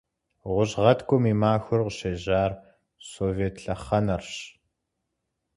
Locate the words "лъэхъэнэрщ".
3.63-4.33